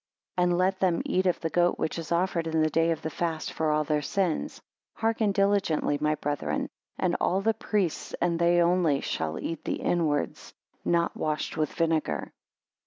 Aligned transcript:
And 0.35 0.57
let 0.57 0.79
them 0.79 1.03
eat 1.05 1.27
of 1.27 1.39
the 1.41 1.51
goat 1.51 1.77
which 1.77 1.99
is 1.99 2.11
offered 2.11 2.47
in 2.47 2.63
the 2.63 2.71
day 2.71 2.89
of 2.89 3.03
the 3.03 3.11
fast 3.11 3.53
for 3.53 3.69
all 3.69 3.83
their 3.83 4.01
sins. 4.01 4.59
Hearken 4.95 5.31
diligently, 5.31 5.99
(my 6.01 6.15
brethren,) 6.15 6.69
and 6.97 7.15
all 7.21 7.41
the 7.41 7.53
priests, 7.53 8.15
and 8.19 8.39
they 8.39 8.63
only 8.63 9.01
shall 9.01 9.37
eat 9.37 9.63
the 9.63 9.75
inwards 9.79 10.55
not 10.83 11.15
washed 11.15 11.55
with 11.55 11.71
vinegar. 11.71 12.33